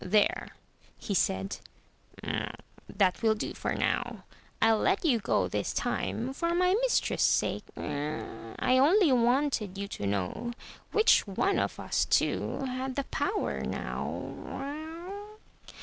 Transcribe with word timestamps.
"There!'' 0.03 0.47
he 0.97 1.13
said, 1.13 1.59
"that 2.23 3.21
will 3.21 3.35
do 3.35 3.53
for 3.53 3.75
now. 3.75 4.23
TU 4.59 4.71
let 4.73 5.05
you 5.05 5.19
go 5.19 5.47
this 5.47 5.73
time, 5.73 6.33
for 6.33 6.55
my 6.55 6.73
mistress's 6.81 7.23
sake. 7.29 7.65
I 7.77 8.79
only 8.79 9.11
wanted 9.11 9.77
you 9.77 9.87
to 9.89 10.07
know 10.07 10.53
which 10.91 11.27
one 11.27 11.59
of 11.59 11.79
us 11.79 12.05
two 12.05 12.63
had 12.65 12.95
the 12.95 13.03
power 13.11 13.59
now." 13.61 15.35